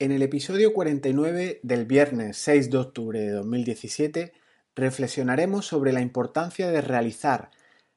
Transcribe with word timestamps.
En 0.00 0.12
el 0.12 0.22
episodio 0.22 0.72
49 0.72 1.60
del 1.62 1.84
viernes 1.84 2.38
6 2.38 2.70
de 2.70 2.78
octubre 2.78 3.20
de 3.20 3.32
2017 3.32 4.32
reflexionaremos 4.74 5.66
sobre 5.66 5.92
la 5.92 6.00
importancia 6.00 6.70
de 6.70 6.80
realizar 6.80 7.50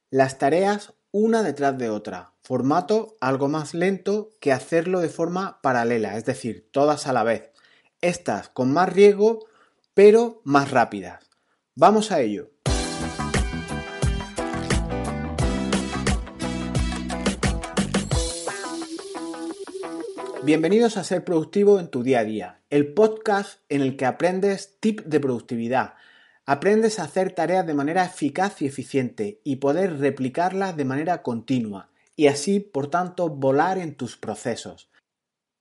las 0.09 0.37
tareas 0.37 0.95
una 1.11 1.43
detrás 1.43 1.77
de 1.77 1.89
otra, 1.89 2.33
formato 2.41 3.15
algo 3.21 3.47
más 3.47 3.73
lento 3.73 4.31
que 4.41 4.51
hacerlo 4.51 4.99
de 4.99 5.07
forma 5.07 5.61
paralela, 5.61 6.17
es 6.17 6.25
decir, 6.25 6.67
todas 6.71 7.07
a 7.07 7.13
la 7.13 7.23
vez, 7.23 7.51
estas 8.01 8.49
con 8.49 8.73
más 8.73 8.91
riesgo 8.91 9.47
pero 9.93 10.41
más 10.43 10.71
rápidas. 10.71 11.23
Vamos 11.73 12.11
a 12.11 12.19
ello. 12.19 12.52
Bienvenidos 20.45 20.97
a 20.97 21.05
Ser 21.05 21.23
Productivo 21.23 21.79
en 21.79 21.87
tu 21.87 22.03
día 22.03 22.19
a 22.19 22.25
día, 22.25 22.59
el 22.69 22.93
podcast 22.93 23.61
en 23.69 23.79
el 23.79 23.95
que 23.95 24.05
aprendes 24.05 24.77
tips 24.81 25.09
de 25.09 25.21
productividad, 25.21 25.93
aprendes 26.45 26.99
a 26.99 27.03
hacer 27.03 27.31
tareas 27.31 27.65
de 27.65 27.73
manera 27.73 28.03
eficaz 28.03 28.61
y 28.61 28.65
eficiente 28.65 29.39
y 29.45 29.55
poder 29.55 29.99
replicarlas 29.99 30.75
de 30.75 30.83
manera 30.83 31.21
continua 31.21 31.91
y 32.17 32.27
así, 32.27 32.59
por 32.59 32.89
tanto, 32.89 33.29
volar 33.29 33.77
en 33.77 33.95
tus 33.95 34.17
procesos. 34.17 34.89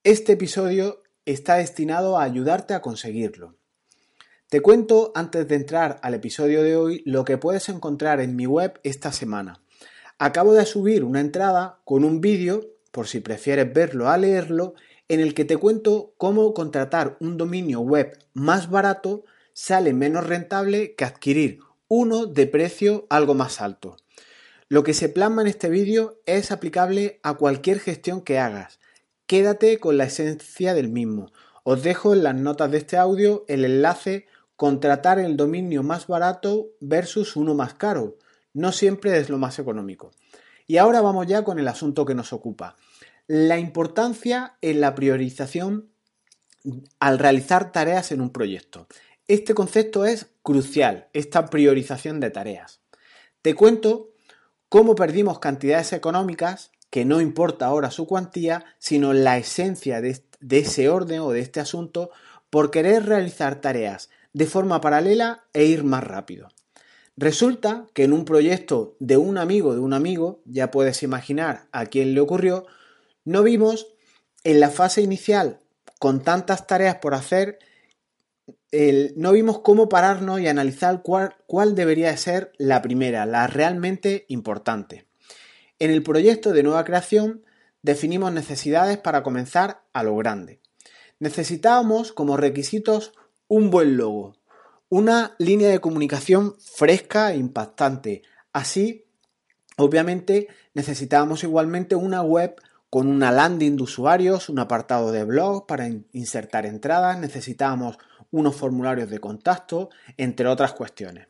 Este 0.03 0.33
episodio 0.33 1.05
está 1.27 1.59
destinado 1.59 2.19
a 2.19 2.25
ayudarte 2.25 2.75
a 2.75 2.83
conseguirlo. 2.83 3.55
Te 4.49 4.63
cuento 4.63 5.13
antes 5.15 5.47
de 5.47 5.55
entrar 5.55 6.01
al 6.03 6.15
episodio 6.15 6.65
de 6.65 6.75
hoy 6.75 7.03
lo 7.07 7.25
que 7.25 7.39
puedes 7.39 7.69
encontrar 7.69 8.21
en 8.21 8.35
mi 8.35 8.47
web 8.47 8.81
esta 8.83 9.13
semana. 9.13 9.63
Acabo 10.19 10.55
de 10.55 10.67
subir 10.67 11.05
una 11.05 11.21
entrada 11.21 11.79
con 11.85 12.05
un 12.05 12.21
vídeo 12.21 12.73
por 12.93 13.09
si 13.09 13.19
prefieres 13.19 13.73
verlo 13.73 14.09
a 14.09 14.17
leerlo, 14.17 14.75
en 15.09 15.19
el 15.19 15.35
que 15.35 15.45
te 15.45 15.57
cuento 15.57 16.15
cómo 16.17 16.55
contratar 16.55 17.17
un 17.19 17.37
dominio 17.37 17.81
web 17.81 18.17
más 18.33 18.71
barato 18.71 19.25
sale 19.53 19.93
menos 19.93 20.27
rentable 20.27 20.95
que 20.95 21.05
adquirir 21.05 21.59
uno 21.89 22.27
de 22.27 22.47
precio 22.47 23.07
algo 23.11 23.35
más 23.35 23.61
alto. 23.61 23.97
Lo 24.69 24.85
que 24.85 24.95
se 24.95 25.11
plasma 25.11 25.43
en 25.43 25.49
este 25.49 25.69
vídeo 25.69 26.21
es 26.25 26.51
aplicable 26.51 27.21
a 27.23 27.35
cualquier 27.35 27.81
gestión 27.81 28.23
que 28.23 28.39
hagas. 28.39 28.79
Quédate 29.27 29.79
con 29.79 29.99
la 29.99 30.05
esencia 30.05 30.73
del 30.73 30.89
mismo. 30.89 31.31
Os 31.65 31.83
dejo 31.83 32.15
en 32.15 32.23
las 32.23 32.35
notas 32.35 32.71
de 32.71 32.79
este 32.79 32.97
audio 32.97 33.45
el 33.49 33.67
enlace 33.67 34.27
contratar 34.57 35.19
el 35.19 35.37
dominio 35.37 35.83
más 35.83 36.07
barato 36.07 36.69
versus 36.81 37.37
uno 37.37 37.55
más 37.55 37.75
caro. 37.75 38.17
No 38.55 38.73
siempre 38.73 39.19
es 39.19 39.29
lo 39.29 39.37
más 39.37 39.59
económico. 39.59 40.13
Y 40.67 40.77
ahora 40.79 41.01
vamos 41.01 41.27
ya 41.27 41.45
con 41.45 41.59
el 41.59 41.69
asunto 41.69 42.05
que 42.05 42.15
nos 42.15 42.33
ocupa. 42.33 42.77
La 43.27 43.59
importancia 43.59 44.57
en 44.61 44.81
la 44.81 44.95
priorización 44.95 45.93
al 47.01 47.19
realizar 47.19 47.73
tareas 47.73 48.13
en 48.13 48.21
un 48.21 48.31
proyecto. 48.31 48.87
Este 49.29 49.55
concepto 49.55 50.05
es 50.05 50.29
crucial, 50.43 51.09
esta 51.13 51.47
priorización 51.47 52.21
de 52.21 52.31
tareas. 52.31 52.81
Te 53.41 53.55
cuento 53.55 54.11
cómo 54.69 54.95
perdimos 54.95 55.39
cantidades 55.39 55.93
económicas, 55.93 56.71
que 56.91 57.05
no 57.05 57.21
importa 57.21 57.67
ahora 57.67 57.91
su 57.91 58.07
cuantía, 58.07 58.65
sino 58.79 59.13
la 59.13 59.39
esencia 59.39 60.01
de, 60.01 60.23
ese 60.51 60.89
orden 60.89 61.21
o 61.21 61.31
de 61.31 61.41
este 61.41 61.61
asunto, 61.61 62.11
por 62.51 62.71
querer 62.71 63.07
realizar 63.07 63.61
tareas 63.61 64.11
de 64.33 64.47
forma 64.47 64.81
paralela 64.81 65.45
e 65.53 65.65
ir 65.65 65.85
más 65.85 66.05
rápido. 66.05 66.49
Resulta 67.17 67.87
que 67.93 68.05
en 68.05 68.13
un 68.13 68.25
proyecto 68.25 68.97
de 68.99 69.17
un 69.17 69.37
amigo 69.37 69.75
de 69.75 69.81
un 69.81 69.93
amigo, 69.93 70.41
ya 70.45 70.71
puedes 70.71 71.03
imaginar 71.03 71.69
a 71.71 71.87
quién 71.87 72.15
le 72.15 72.21
ocurrió, 72.21 72.67
no 73.25 73.43
vimos 73.43 73.87
en 74.45 74.61
la 74.61 74.71
fase 74.71 75.03
inicial 75.03 75.61
con 75.99 76.23
tantas 76.23 76.67
tareas 76.67 76.97
por 76.97 77.15
hacer, 77.15 77.59
no 79.17 79.33
vimos 79.33 79.61
cómo 79.61 79.89
pararnos 79.89 80.41
y 80.41 80.49
analizar 80.49 81.03
cuál, 81.03 81.37
cuál 81.47 81.75
debería 81.75 82.17
ser 82.17 82.53
la 82.59 82.81
primera, 82.81 83.27
la 83.27 83.47
realmente 83.47 84.25
importante. 84.29 85.07
En 85.79 85.91
el 85.91 86.03
proyecto 86.03 86.53
de 86.53 86.63
nueva 86.63 86.85
creación 86.85 87.45
definimos 87.83 88.33
necesidades 88.33 88.99
para 88.99 89.23
comenzar 89.23 89.83
a 89.93 90.03
lo 90.03 90.17
grande. 90.17 90.61
Necesitábamos 91.19 92.13
como 92.13 92.37
requisitos 92.37 93.13
un 93.47 93.71
buen 93.71 93.97
logo, 93.97 94.35
una 94.93 95.35
línea 95.39 95.71
de 95.71 95.81
comunicación 95.81 96.55
fresca 96.61 97.33
e 97.33 97.39
impactante. 97.39 98.21
Así, 98.53 99.07
obviamente, 99.79 100.49
necesitábamos 100.75 101.45
igualmente 101.45 101.95
una 101.95 102.21
web 102.21 102.57
con 102.91 103.09
una 103.09 103.33
landing 103.33 103.79
de 103.79 103.85
usuarios, 103.85 104.51
un 104.51 104.59
apartado 104.59 105.11
de 105.11 105.25
blog 105.25 105.67
para 105.67 105.89
insertar 106.13 106.67
entradas, 106.67 107.19
necesitábamos 107.19 107.97
unos 108.31 108.55
formularios 108.55 109.09
de 109.09 109.19
contacto, 109.19 109.89
entre 110.19 110.47
otras 110.47 110.75
cuestiones. 110.75 111.27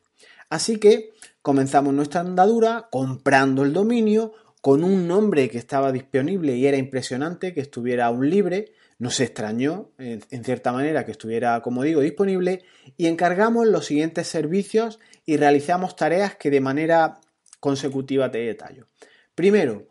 Así 0.50 0.78
que 0.78 1.12
comenzamos 1.40 1.94
nuestra 1.94 2.22
andadura 2.22 2.88
comprando 2.90 3.62
el 3.62 3.72
dominio 3.72 4.32
con 4.62 4.84
un 4.84 5.08
nombre 5.08 5.50
que 5.50 5.58
estaba 5.58 5.90
disponible 5.90 6.54
y 6.54 6.66
era 6.66 6.76
impresionante 6.76 7.52
que 7.52 7.60
estuviera 7.60 8.06
aún 8.06 8.30
libre, 8.30 8.72
nos 8.96 9.18
extrañó, 9.18 9.90
en, 9.98 10.44
cierta 10.44 10.72
manera, 10.72 11.04
que 11.04 11.10
estuviera, 11.10 11.60
como 11.62 11.82
digo, 11.82 12.00
disponible 12.00 12.62
y 12.96 13.08
encargamos 13.08 13.66
los 13.66 13.86
siguientes 13.86 14.28
servicios 14.28 15.00
y 15.26 15.36
realizamos 15.36 15.96
tareas 15.96 16.36
que 16.36 16.48
de 16.48 16.60
manera 16.60 17.18
consecutiva 17.58 18.30
te 18.30 18.38
detallo. 18.38 18.86
Primero, 19.34 19.88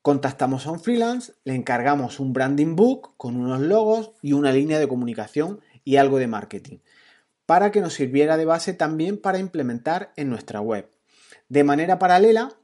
contactamos 0.00 0.68
a 0.68 0.70
un 0.70 0.78
freelance, 0.78 1.32
le 1.42 1.56
encargamos 1.56 2.20
un 2.20 2.32
branding 2.32 2.76
book 2.76 3.14
con 3.16 3.36
unos 3.36 3.62
logos 3.62 4.12
y 4.22 4.32
una 4.32 4.52
línea 4.52 4.78
de 4.78 4.86
comunicación 4.86 5.60
y 5.82 5.96
algo 5.96 6.18
de 6.18 6.28
marketing, 6.28 6.78
para 7.46 7.72
que 7.72 7.80
nos 7.80 7.94
sirviera 7.94 8.36
de 8.36 8.44
base 8.44 8.74
también 8.74 9.18
para 9.20 9.40
implementar 9.40 10.12
en 10.14 10.30
nuestra 10.30 10.60
web. 10.60 10.88
De 11.48 11.64
manera 11.64 11.98
paralela, 11.98 12.56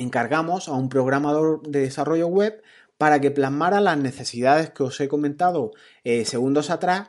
encargamos 0.00 0.68
a 0.68 0.72
un 0.72 0.88
programador 0.88 1.62
de 1.62 1.80
desarrollo 1.80 2.28
web 2.28 2.62
para 2.96 3.20
que 3.20 3.30
plasmara 3.30 3.80
las 3.80 3.98
necesidades 3.98 4.70
que 4.70 4.82
os 4.82 5.00
he 5.00 5.08
comentado 5.08 5.72
eh, 6.04 6.24
segundos 6.24 6.70
atrás 6.70 7.08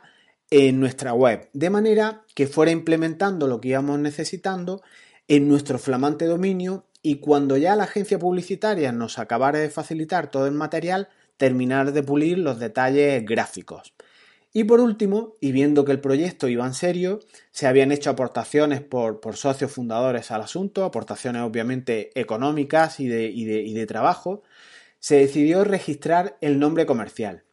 en 0.50 0.80
nuestra 0.80 1.12
web, 1.12 1.48
de 1.52 1.70
manera 1.70 2.24
que 2.34 2.46
fuera 2.46 2.72
implementando 2.72 3.46
lo 3.46 3.60
que 3.60 3.68
íbamos 3.68 3.98
necesitando 3.98 4.82
en 5.28 5.48
nuestro 5.48 5.78
flamante 5.78 6.26
dominio 6.26 6.84
y 7.02 7.16
cuando 7.16 7.56
ya 7.56 7.76
la 7.76 7.84
agencia 7.84 8.18
publicitaria 8.18 8.92
nos 8.92 9.18
acabara 9.18 9.58
de 9.58 9.70
facilitar 9.70 10.30
todo 10.30 10.46
el 10.46 10.54
material, 10.54 11.08
terminar 11.36 11.92
de 11.92 12.02
pulir 12.02 12.38
los 12.38 12.58
detalles 12.58 13.24
gráficos. 13.24 13.94
Y 14.52 14.64
por 14.64 14.80
último, 14.80 15.36
y 15.40 15.52
viendo 15.52 15.84
que 15.84 15.92
el 15.92 16.00
proyecto 16.00 16.48
iba 16.48 16.66
en 16.66 16.74
serio, 16.74 17.20
se 17.52 17.68
habían 17.68 17.92
hecho 17.92 18.10
aportaciones 18.10 18.80
por, 18.80 19.20
socios 19.36 19.70
fundadores 19.70 20.30
al 20.32 20.42
asunto, 20.42 20.84
aportaciones 20.84 21.42
obviamente 21.42 22.10
económicas 22.18 22.98
y 22.98 23.06
de, 23.06 23.26
y 23.30 23.74
de 23.74 23.86
trabajo, 23.86 24.42
se 24.98 25.16
decidió 25.16 25.64
registrar 25.64 26.36
el 26.40 26.58
nombre 26.58 26.84
comercial 26.84 27.44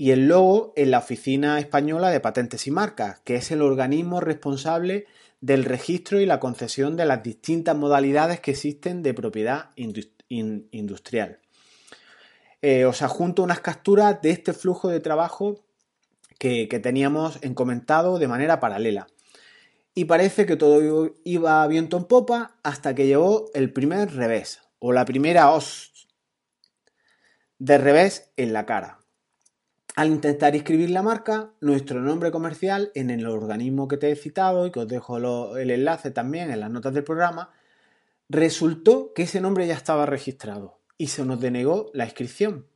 y 0.00 0.12
el 0.12 0.28
logo 0.28 0.72
en 0.76 0.90
la 0.90 0.98
Oficina 0.98 1.58
Española 1.58 2.08
de 2.08 2.20
Patentes 2.20 2.66
y 2.66 2.70
Marcas, 2.70 3.20
que 3.20 3.36
es 3.36 3.50
el 3.50 3.60
organismo 3.60 4.20
responsable 4.20 5.06
del 5.42 5.64
registro 5.64 6.20
y 6.20 6.26
la 6.26 6.40
concesión 6.40 6.96
de 6.96 7.04
las 7.04 7.22
distintas 7.22 7.76
modalidades 7.76 8.40
que 8.40 8.52
existen 8.52 9.02
de 9.02 9.14
propiedad 9.14 9.70
industrial. 9.76 11.38
Eh, 12.62 12.84
os 12.84 13.02
adjunto 13.02 13.42
unas 13.42 13.60
capturas 13.60 14.20
de 14.22 14.30
este 14.30 14.52
flujo 14.52 14.88
de 14.88 15.00
trabajo 15.00 15.64
que, 16.40 16.80
teníamos 16.82 17.38
encomentado 17.42 18.18
de 18.18 18.26
manera 18.26 18.60
paralela. 18.60 19.06
Y 19.94 20.06
parece 20.06 20.46
que 20.46 20.56
todo 20.56 21.14
iba 21.22 21.66
viento 21.66 21.98
en 21.98 22.04
popa 22.04 22.56
hasta 22.62 22.94
que 22.94 23.06
llegó 23.06 23.50
el 23.52 23.72
primer 23.74 24.14
revés, 24.14 24.62
o 24.78 24.92
la 24.92 25.04
primera 25.04 25.50
os 25.50 26.08
de 27.58 27.76
revés 27.76 28.32
en 28.38 28.54
la 28.54 28.64
cara. 28.64 29.00
Al 29.96 30.08
intentar 30.08 30.54
inscribir 30.54 30.88
la 30.88 31.02
marca, 31.02 31.52
nuestro 31.60 32.00
nombre 32.00 32.30
comercial 32.30 32.90
en 32.94 33.10
el 33.10 33.26
organismo 33.26 33.86
que 33.86 33.98
te 33.98 34.10
he 34.10 34.16
citado 34.16 34.66
y 34.66 34.72
que 34.72 34.80
os 34.80 34.88
dejo 34.88 35.18
el 35.58 35.70
enlace 35.70 36.10
también 36.10 36.50
en 36.50 36.60
las 36.60 36.70
notas 36.70 36.94
del 36.94 37.04
programa, 37.04 37.50
resultó 38.30 39.12
que 39.12 39.24
ese 39.24 39.42
nombre 39.42 39.66
ya 39.66 39.74
estaba 39.74 40.06
registrado 40.06 40.80
y 40.96 41.08
se 41.08 41.22
nos 41.26 41.38
denegó 41.38 41.90
la 41.92 42.06
inscripción. 42.06 42.69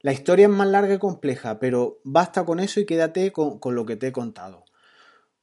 La 0.00 0.12
historia 0.12 0.46
es 0.46 0.52
más 0.52 0.68
larga 0.68 0.94
y 0.94 0.98
compleja, 0.98 1.58
pero 1.58 1.98
basta 2.04 2.44
con 2.44 2.60
eso 2.60 2.78
y 2.78 2.86
quédate 2.86 3.32
con, 3.32 3.58
lo 3.74 3.84
que 3.84 3.96
te 3.96 4.08
he 4.08 4.12
contado. 4.12 4.64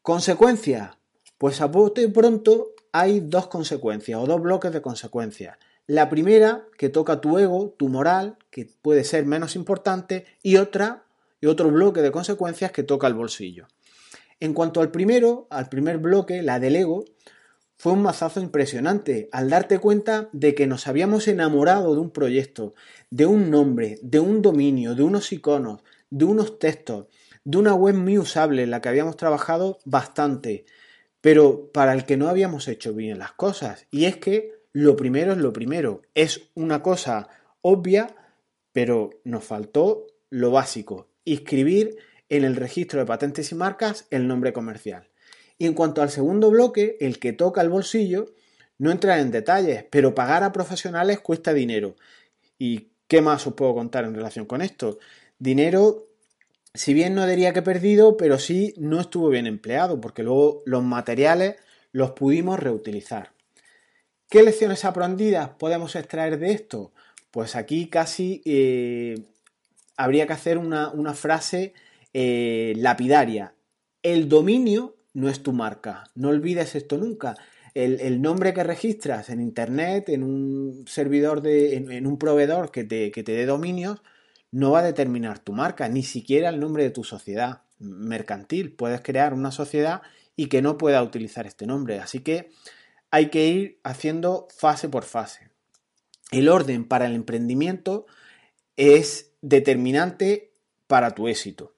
¿Consecuencias? 0.01 0.91
Pues 1.37 1.59
a 1.59 1.65
bote 1.65 2.07
pronto 2.07 2.69
hay 2.93 3.19
dos 3.19 3.47
consecuencias 3.47 4.17
o 4.17 4.25
dos 4.25 4.41
bloques 4.41 4.71
de 4.71 4.81
consecuencias. 4.81 5.57
La 5.87 6.09
primera, 6.09 6.65
que 6.77 6.87
toca 6.87 7.19
tu 7.19 7.37
ego, 7.37 7.75
tu 7.77 7.89
moral, 7.89 8.37
que 8.49 8.69
puede 8.81 9.03
ser 9.03 9.25
menos 9.25 9.57
importante, 9.57 10.25
y 10.41 10.55
otra, 10.55 11.03
y 11.41 11.47
otro 11.47 11.69
bloque 11.69 12.01
de 12.01 12.11
consecuencias 12.11 12.71
que 12.71 12.83
toca 12.83 13.07
el 13.07 13.13
bolsillo. 13.13 13.67
En 14.39 14.53
cuanto 14.53 14.79
al 14.79 14.89
primero, 14.89 15.47
al 15.49 15.67
primer 15.67 15.97
bloque, 15.97 16.41
la 16.41 16.59
del 16.59 16.77
ego, 16.77 17.03
fue 17.77 17.93
un 17.93 18.01
mazazo 18.01 18.39
impresionante 18.39 19.29
al 19.31 19.49
darte 19.49 19.79
cuenta 19.79 20.29
de 20.31 20.55
que 20.55 20.67
nos 20.67 20.87
habíamos 20.87 21.27
enamorado 21.27 21.93
de 21.93 21.99
un 21.99 22.11
proyecto, 22.11 22.73
de 23.09 23.25
un 23.25 23.51
nombre, 23.51 23.99
de 24.01 24.19
un 24.19 24.41
dominio, 24.41 24.95
de 24.95 25.03
unos 25.03 25.31
iconos, 25.31 25.81
de 26.09 26.25
unos 26.25 26.59
textos, 26.59 27.07
de 27.43 27.57
una 27.57 27.75
web 27.75 27.95
muy 27.95 28.17
usable 28.17 28.63
en 28.63 28.71
la 28.71 28.81
que 28.81 28.89
habíamos 28.89 29.17
trabajado 29.17 29.79
bastante, 29.85 30.65
pero 31.21 31.71
para 31.71 31.93
el 31.93 32.05
que 32.05 32.17
no 32.17 32.29
habíamos 32.29 32.67
hecho 32.67 32.93
bien 32.93 33.19
las 33.19 33.33
cosas. 33.33 33.87
Y 33.91 34.05
es 34.05 34.17
que 34.17 34.55
lo 34.71 34.95
primero 34.95 35.33
es 35.33 35.37
lo 35.37 35.53
primero. 35.53 36.01
Es 36.13 36.49
una 36.53 36.81
cosa 36.81 37.29
obvia, 37.61 38.15
pero 38.71 39.21
nos 39.23 39.43
faltó 39.43 40.07
lo 40.29 40.51
básico, 40.51 41.09
inscribir 41.23 41.97
en 42.29 42.43
el 42.43 42.55
registro 42.55 42.99
de 42.99 43.05
patentes 43.05 43.51
y 43.51 43.55
marcas 43.55 44.07
el 44.09 44.27
nombre 44.27 44.53
comercial. 44.53 45.09
Y 45.57 45.65
en 45.65 45.73
cuanto 45.73 46.01
al 46.01 46.09
segundo 46.09 46.49
bloque, 46.49 46.97
el 46.99 47.19
que 47.19 47.33
toca 47.33 47.61
el 47.61 47.69
bolsillo, 47.69 48.33
no 48.77 48.91
entra 48.91 49.19
en 49.19 49.31
detalles, 49.31 49.85
pero 49.89 50.15
pagar 50.15 50.43
a 50.43 50.51
profesionales 50.51 51.19
cuesta 51.19 51.53
dinero. 51.53 51.95
¿Y 52.57 52.89
qué 53.07 53.21
más 53.21 53.47
os 53.47 53.53
puedo 53.53 53.73
contar 53.73 54.03
en 54.03 54.15
relación 54.15 54.45
con 54.45 54.61
esto? 54.61 54.99
Dinero, 55.39 56.07
si 56.73 56.93
bien 56.93 57.15
no 57.15 57.25
diría 57.25 57.53
que 57.53 57.61
perdido, 57.61 58.17
pero 58.17 58.37
sí 58.37 58.73
no 58.77 58.99
estuvo 58.99 59.29
bien 59.29 59.47
empleado, 59.47 60.01
porque 60.01 60.23
luego 60.23 60.61
los 60.65 60.83
materiales 60.83 61.55
los 61.91 62.11
pudimos 62.11 62.59
reutilizar. 62.59 63.31
¿Qué 64.29 64.43
lecciones 64.43 64.83
aprendidas 64.83 65.49
podemos 65.49 65.95
extraer 65.95 66.39
de 66.39 66.51
esto? 66.51 66.91
Pues 67.31 67.55
aquí 67.55 67.87
casi 67.87 68.41
eh, 68.45 69.15
habría 69.95 70.27
que 70.27 70.33
hacer 70.33 70.57
una, 70.57 71.13
frase 71.13 71.73
eh, 72.13 72.73
lapidaria. 72.75 73.53
El 74.03 74.27
dominio 74.27 74.95
no 75.15 75.29
es 75.29 75.41
tu 75.41 75.53
marca. 75.53 76.03
No 76.13 76.29
olvides 76.29 76.75
esto 76.75 76.97
nunca. 76.97 77.35
El, 77.73 78.21
nombre 78.21 78.53
que 78.53 78.63
registras 78.63 79.29
en 79.29 79.41
Internet, 79.41 80.09
en 80.09 80.23
un 80.23 80.85
servidor, 80.87 81.41
de, 81.41 81.75
en, 81.75 82.07
un 82.07 82.17
proveedor 82.17 82.71
que 82.71 82.83
te, 82.83 83.11
que 83.11 83.23
te 83.23 83.33
dé 83.33 83.45
dominios, 83.45 84.01
no 84.51 84.71
va 84.71 84.79
a 84.79 84.83
determinar 84.83 85.39
tu 85.39 85.51
marca, 85.51 85.89
ni 85.89 86.03
siquiera 86.03 86.49
el 86.49 86.59
nombre 86.59 86.83
de 86.83 86.91
tu 86.91 87.03
sociedad 87.03 87.63
mercantil. 87.79 88.73
Puedes 88.73 89.01
crear 89.01 89.33
una 89.33 89.51
sociedad 89.51 90.01
y 90.35 90.47
que 90.47 90.61
no 90.61 90.77
pueda 90.77 91.01
utilizar 91.03 91.47
este 91.47 91.65
nombre. 91.65 91.99
Así 91.99 92.19
que 92.19 92.51
hay 93.11 93.29
que 93.29 93.47
ir 93.47 93.79
haciendo 93.83 94.47
fase 94.55 94.87
por 94.87 95.03
fase. 95.03 95.49
El 96.31 96.49
orden 96.49 96.85
para 96.85 97.07
el 97.07 97.15
emprendimiento 97.15 98.05
es 98.77 99.31
determinante 99.41 100.53
para 100.87 101.11
tu 101.11 101.27
éxito. 101.27 101.74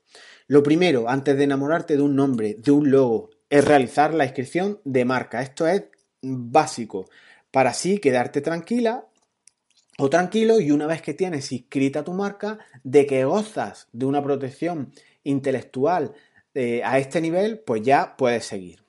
Lo 0.49 0.63
primero, 0.63 1.09
antes 1.09 1.35
de 1.35 1.43
enamorarte 1.43 1.97
de 1.97 2.01
un 2.01 2.15
nombre, 2.15 2.55
de 2.57 2.71
un 2.71 2.89
logo, 2.89 3.31
es 3.49 3.65
realizar 3.65 4.13
la 4.13 4.23
inscripción 4.23 4.79
de 4.85 5.03
marca. 5.03 5.41
Esto 5.41 5.67
es 5.67 5.83
básico 6.21 7.09
para 7.51 7.71
así 7.71 7.97
quedarte 7.99 8.39
tranquila 8.39 9.07
o 9.97 10.09
tranquilo 10.09 10.61
y 10.61 10.71
una 10.71 10.87
vez 10.87 11.01
que 11.01 11.13
tienes 11.13 11.51
inscrita 11.51 12.05
tu 12.05 12.13
marca, 12.13 12.59
de 12.83 13.05
que 13.05 13.25
gozas 13.25 13.89
de 13.91 14.05
una 14.05 14.23
protección 14.23 14.93
intelectual 15.25 16.13
eh, 16.53 16.81
a 16.81 16.97
este 16.97 17.19
nivel, 17.19 17.59
pues 17.59 17.81
ya 17.81 18.15
puedes 18.15 18.45
seguir. 18.45 18.79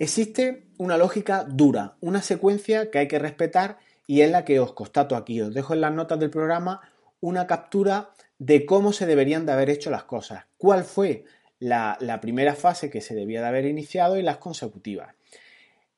Existe 0.00 0.66
una 0.76 0.98
lógica 0.98 1.44
dura, 1.44 1.96
una 2.00 2.20
secuencia 2.20 2.90
que 2.90 2.98
hay 2.98 3.06
que 3.06 3.20
respetar 3.20 3.78
y 4.08 4.22
es 4.22 4.30
la 4.30 4.44
que 4.44 4.58
os 4.58 4.72
constato 4.72 5.14
aquí. 5.14 5.40
Os 5.40 5.54
dejo 5.54 5.72
en 5.72 5.82
las 5.82 5.94
notas 5.94 6.18
del 6.18 6.30
programa 6.30 6.80
una 7.20 7.46
captura 7.46 8.10
de 8.38 8.66
cómo 8.66 8.92
se 8.92 9.06
deberían 9.06 9.46
de 9.46 9.52
haber 9.52 9.70
hecho 9.70 9.90
las 9.90 10.04
cosas, 10.04 10.44
cuál 10.58 10.84
fue 10.84 11.24
la, 11.58 11.98
primera 12.20 12.54
fase 12.54 12.90
que 12.90 13.00
se 13.00 13.14
debía 13.14 13.40
de 13.40 13.48
haber 13.48 13.64
iniciado 13.64 14.18
y 14.18 14.22
las 14.22 14.38
consecutivas. 14.38 15.14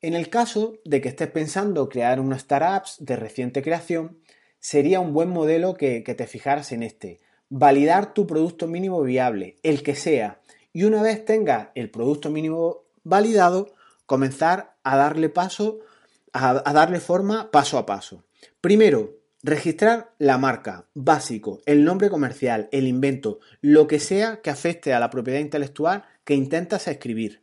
En 0.00 0.14
el 0.14 0.28
caso 0.28 0.74
de 0.84 1.00
que 1.00 1.08
estés 1.08 1.30
pensando 1.30 1.88
crear 1.88 2.20
una 2.20 2.38
startups 2.38 2.96
de 3.00 3.16
reciente 3.16 3.62
creación, 3.62 4.18
sería 4.60 5.00
un 5.00 5.12
buen 5.12 5.30
modelo 5.30 5.74
que, 5.74 6.04
que 6.04 6.14
te 6.14 6.26
fijaras 6.26 6.70
en 6.72 6.84
este. 6.84 7.20
Validar 7.48 8.14
tu 8.14 8.26
producto 8.26 8.68
mínimo 8.68 9.02
viable, 9.02 9.58
el 9.62 9.82
que 9.82 9.96
sea, 9.96 10.40
y 10.72 10.84
una 10.84 11.02
vez 11.02 11.24
tengas 11.24 11.70
el 11.74 11.90
producto 11.90 12.30
mínimo 12.30 12.84
validado, 13.02 13.74
comenzar 14.06 14.76
a 14.84 14.96
darle 14.96 15.28
paso, 15.28 15.80
a, 16.32 16.54
darle 16.72 17.00
forma 17.00 17.50
paso 17.50 17.78
a 17.78 17.86
paso. 17.86 18.24
Primero, 18.60 19.17
Registrar 19.42 20.14
la 20.18 20.36
marca, 20.36 20.86
básico, 20.94 21.60
el 21.64 21.84
nombre 21.84 22.10
comercial, 22.10 22.68
el 22.72 22.86
invento, 22.86 23.38
lo 23.60 23.86
que 23.86 24.00
sea 24.00 24.40
que 24.42 24.50
afecte 24.50 24.92
a 24.92 25.00
la 25.00 25.10
propiedad 25.10 25.38
intelectual 25.38 26.04
que 26.24 26.34
intentas 26.34 26.88
escribir. 26.88 27.42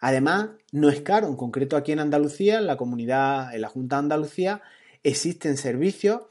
Además, 0.00 0.50
no 0.70 0.90
es 0.90 1.00
caro, 1.00 1.26
en 1.26 1.36
concreto 1.36 1.76
aquí 1.76 1.92
en 1.92 2.00
Andalucía, 2.00 2.58
en 2.58 2.66
la 2.66 2.76
comunidad, 2.76 3.54
en 3.54 3.62
la 3.62 3.68
Junta 3.68 3.96
de 3.96 4.00
Andalucía, 4.00 4.62
existen 5.02 5.56
servicios 5.56 6.22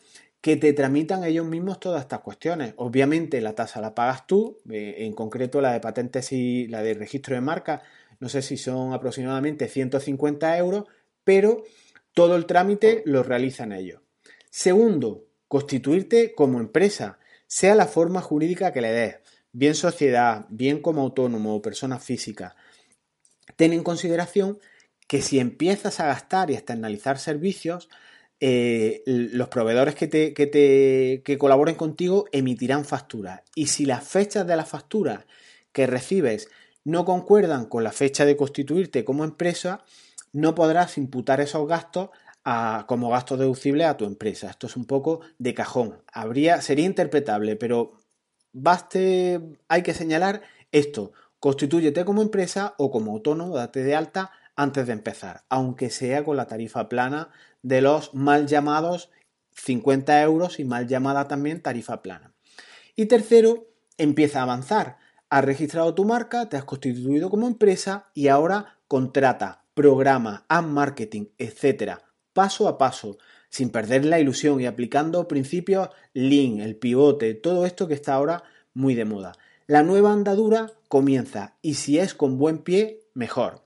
que 0.42 0.58
te 0.58 0.74
tramitan 0.74 1.24
ellos 1.24 1.46
mismos 1.46 1.80
todas 1.80 2.02
estas 2.02 2.20
cuestiones. 2.20 2.74
Obviamente 2.78 3.42
la 3.42 3.54
tasa 3.54 3.82
la 3.82 3.96
pagas 3.96 4.28
tú, 4.28 4.58
eh, 4.70 4.96
en 5.00 5.14
concreto 5.14 5.62
la 5.62 5.74
de 5.74 5.80
patentes 5.80 6.32
y 6.32 6.68
la 6.68 6.82
de 6.82 6.94
registro 6.94 7.36
de 7.36 7.42
marca 7.42 7.82
no 8.24 8.30
sé 8.30 8.42
si 8.42 8.56
son 8.56 8.94
aproximadamente 8.94 9.68
150 9.68 10.58
euros, 10.58 10.86
pero 11.26 11.64
todo 12.14 12.38
el 12.38 12.46
trámite 12.46 13.04
lo 13.06 13.22
realizan 13.22 13.74
ellos. 13.74 14.03
Segundo, 14.56 15.26
constituirte 15.48 16.36
como 16.36 16.60
empresa, 16.60 17.18
sea 17.48 17.74
la 17.74 17.88
forma 17.88 18.22
jurídica 18.22 18.72
que 18.72 18.82
le 18.82 18.92
des, 18.92 19.16
bien 19.52 19.74
sociedad, 19.74 20.46
bien 20.50 20.80
como 20.80 21.02
autónomo 21.02 21.56
o 21.56 21.62
persona 21.64 21.98
física. 21.98 22.56
Ten 23.56 23.74
en 23.74 23.82
consideración 23.82 24.60
que 25.08 25.24
si 25.24 25.40
empiezas 25.40 26.00
a 26.00 26.06
gastar 26.06 26.52
y 26.52 26.54
a 26.54 26.58
externalizar 26.58 27.18
servicios, 27.18 27.90
eh, 28.40 29.02
los 29.08 29.50
proveedores 29.50 29.96
que, 29.96 30.06
te, 30.06 30.36
que, 30.36 30.46
te, 30.46 31.24
que 31.26 31.40
colaboren 31.40 31.74
contigo 31.74 32.26
emitirán 32.32 32.86
facturas. 32.86 33.42
Y 33.56 33.66
si 33.68 33.88
las 33.88 34.08
fechas 34.08 34.46
de 34.46 34.56
las 34.56 34.70
facturas 34.70 35.26
que 35.72 35.88
recibes 35.88 36.48
no 36.84 37.06
concuerdan 37.06 37.66
con 37.66 37.84
la 37.84 37.92
fecha 37.92 38.24
de 38.24 38.38
constituirte 38.38 39.04
como 39.04 39.24
empresa, 39.24 39.84
no 40.32 40.54
podrás 40.54 41.00
imputar 41.00 41.42
esos 41.42 41.68
gastos 41.68 42.12
como 42.88 43.10
gastos 43.10 43.40
deducibles 43.40 43.88
a 43.88 43.98
tu 43.98 44.06
empresa. 44.06 44.50
Esto 44.50 44.68
es 44.68 44.75
un 44.75 44.86
poco 44.86 45.22
de 45.38 45.54
cajón. 45.54 46.01
Habría, 46.12 46.62
sería 46.62 46.86
interpretable, 46.86 47.56
pero 47.56 48.00
baste, 48.51 49.42
hay 49.68 49.81
que 49.81 49.94
señalar 49.94 50.42
esto. 50.72 51.13
Constitúyete 51.40 52.06
como 52.06 52.22
empresa 52.22 52.75
o 52.78 52.92
como 52.92 53.12
autónomo, 53.12 53.56
date 53.56 53.84
de 53.84 53.95
alta 53.95 54.31
antes 54.56 54.88
de 54.88 54.94
empezar, 54.94 55.44
aunque 55.50 55.90
sea 55.90 56.24
con 56.24 56.38
la 56.38 56.48
tarifa 56.48 56.90
plana 56.90 57.30
de 57.63 57.81
los 57.81 58.13
mal 58.13 58.48
llamados 58.48 59.10
50 59.56 60.22
euros 60.22 60.60
y 60.60 60.66
mal 60.66 60.88
llamada 60.88 61.28
también 61.28 61.62
tarifa 61.62 62.01
plana. 62.01 62.34
Y 62.95 63.07
tercero, 63.07 63.68
empieza 63.97 64.40
a 64.40 64.44
avanzar. 64.44 64.97
Has 65.30 65.45
registrado 65.45 65.95
tu 65.95 66.06
marca, 66.06 66.50
te 66.50 66.57
has 66.57 66.64
constituido 66.64 67.30
como 67.30 67.47
empresa 67.47 68.09
y 68.14 68.28
ahora 68.28 68.78
contrata, 68.88 69.64
programa, 69.73 70.45
haz 70.47 70.64
marketing, 70.64 71.26
etcétera, 71.38 72.04
paso 72.33 72.68
a 72.68 72.78
paso, 72.78 73.18
sin 73.49 73.69
perder 73.69 74.06
la 74.06 74.19
ilusión 74.19 74.59
y 74.59 74.66
aplicando 74.66 75.28
principios 75.28 75.90
Lean, 76.13 76.59
el 76.59 76.75
pivote, 76.75 77.33
todo 77.35 77.66
esto 77.66 77.87
que 77.87 77.94
está 77.94 78.16
ahora 78.16 78.44
muy 78.73 78.95
de 78.95 79.06
moda. 79.06 79.33
La 79.68 79.83
nueva 79.83 80.11
andadura 80.11 80.71
comienza 80.87 81.56
y 81.61 81.75
si 81.75 81.99
es 81.99 82.13
con 82.13 82.37
buen 82.37 82.59
pie, 82.59 83.02
mejor. 83.13 83.63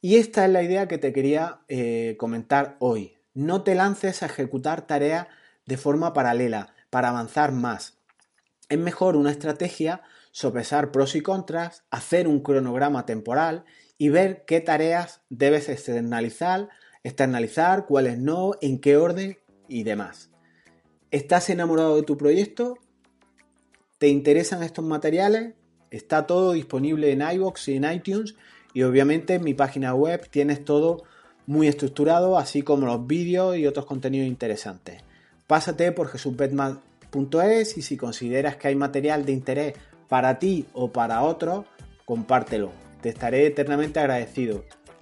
Y 0.00 0.16
esta 0.16 0.44
es 0.44 0.50
la 0.50 0.62
idea 0.62 0.88
que 0.88 0.98
te 0.98 1.12
quería 1.12 1.60
eh, 1.68 2.16
comentar 2.18 2.76
hoy. 2.78 3.16
No 3.32 3.62
te 3.62 3.74
lances 3.74 4.22
a 4.22 4.26
ejecutar 4.26 4.86
tareas 4.86 5.26
de 5.66 5.76
forma 5.76 6.12
paralela 6.12 6.74
para 6.90 7.08
avanzar 7.08 7.52
más. 7.52 7.98
Es 8.68 8.78
mejor 8.78 9.16
una 9.16 9.30
estrategia 9.30 10.02
sopesar 10.30 10.90
pros 10.90 11.14
y 11.14 11.20
contras, 11.20 11.84
hacer 11.90 12.26
un 12.26 12.40
cronograma 12.40 13.06
temporal 13.06 13.64
y 13.98 14.08
ver 14.08 14.44
qué 14.46 14.60
tareas 14.60 15.20
debes 15.28 15.68
externalizar, 15.68 16.68
externalizar, 17.04 17.86
cuáles 17.86 18.18
no, 18.18 18.52
en 18.60 18.80
qué 18.80 18.96
orden 18.96 19.38
y 19.68 19.84
demás. 19.84 20.30
¿Estás 21.10 21.48
enamorado 21.50 21.96
de 21.96 22.02
tu 22.02 22.16
proyecto? 22.16 22.78
¿Te 23.98 24.08
interesan 24.08 24.64
estos 24.64 24.84
materiales? 24.84 25.54
Está 25.90 26.26
todo 26.26 26.52
disponible 26.52 27.12
en 27.12 27.22
iBox 27.22 27.68
y 27.68 27.76
en 27.76 27.84
iTunes 27.84 28.34
y 28.72 28.82
obviamente 28.82 29.34
en 29.34 29.44
mi 29.44 29.54
página 29.54 29.94
web 29.94 30.28
tienes 30.28 30.64
todo 30.64 31.04
muy 31.46 31.68
estructurado, 31.68 32.38
así 32.38 32.62
como 32.62 32.86
los 32.86 33.06
vídeos 33.06 33.56
y 33.56 33.66
otros 33.66 33.86
contenidos 33.86 34.26
interesantes. 34.26 35.02
Pásate 35.46 35.92
por 35.92 36.08
jesusbetman.es 36.08 37.78
y 37.78 37.82
si 37.82 37.96
consideras 37.96 38.56
que 38.56 38.68
hay 38.68 38.76
material 38.76 39.24
de 39.24 39.32
interés 39.32 39.74
para 40.08 40.38
ti 40.38 40.66
o 40.72 40.90
para 40.90 41.22
otros, 41.22 41.66
compártelo. 42.04 42.72
Te 43.02 43.10
estaré 43.10 43.46
eternamente 43.46 44.00
agradecido. 44.00 44.64